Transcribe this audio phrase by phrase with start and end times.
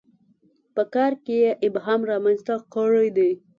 [0.75, 3.31] په کار کې یې ابهام رامنځته کړی دی.